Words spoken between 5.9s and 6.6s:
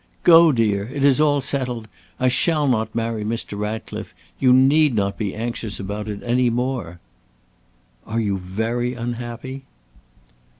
it any